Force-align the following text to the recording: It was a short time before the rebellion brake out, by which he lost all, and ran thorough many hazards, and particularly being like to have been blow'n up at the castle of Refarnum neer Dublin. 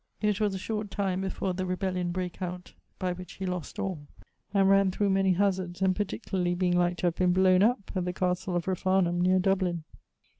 It 0.19 0.41
was 0.41 0.55
a 0.55 0.57
short 0.57 0.89
time 0.89 1.21
before 1.21 1.53
the 1.53 1.63
rebellion 1.67 2.09
brake 2.11 2.41
out, 2.41 2.73
by 2.97 3.13
which 3.13 3.33
he 3.33 3.45
lost 3.45 3.77
all, 3.77 4.07
and 4.51 4.67
ran 4.67 4.89
thorough 4.89 5.11
many 5.11 5.33
hazards, 5.33 5.79
and 5.79 5.95
particularly 5.95 6.55
being 6.55 6.75
like 6.75 6.97
to 6.97 7.05
have 7.05 7.15
been 7.17 7.33
blow'n 7.35 7.61
up 7.61 7.91
at 7.93 8.05
the 8.05 8.11
castle 8.11 8.55
of 8.55 8.65
Refarnum 8.65 9.21
neer 9.21 9.37
Dublin. 9.37 9.83